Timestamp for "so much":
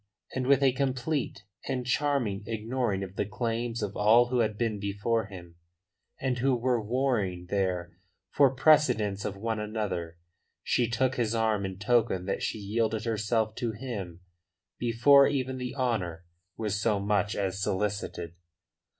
16.81-17.35